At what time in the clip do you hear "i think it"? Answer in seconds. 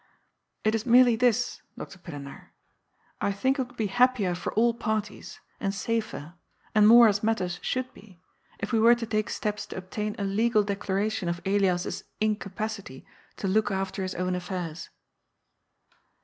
3.21-3.67